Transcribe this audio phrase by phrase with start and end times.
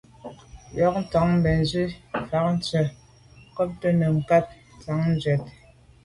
[0.73, 1.83] Ntù njon bènzwi
[2.27, 2.89] fa tshwèt
[3.49, 4.45] nkwate num nekag
[4.97, 5.43] nà tshwèt.